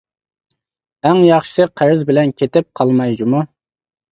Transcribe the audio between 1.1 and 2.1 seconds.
ياخشىسى قەرز